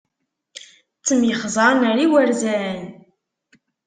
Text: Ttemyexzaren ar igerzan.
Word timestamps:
Ttemyexzaren 0.97 1.87
ar 1.89 1.97
igerzan. 2.05 2.81